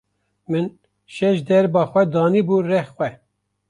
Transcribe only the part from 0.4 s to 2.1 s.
Min şejderba xwe